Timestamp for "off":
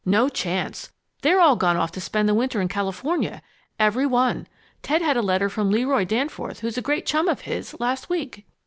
1.77-1.91